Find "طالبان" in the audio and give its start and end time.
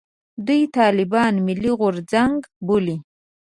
0.77-1.33